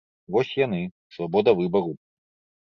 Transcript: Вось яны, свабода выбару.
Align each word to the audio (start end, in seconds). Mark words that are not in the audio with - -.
Вось 0.35 0.55
яны, 0.59 0.79
свабода 1.17 1.55
выбару. 1.61 1.93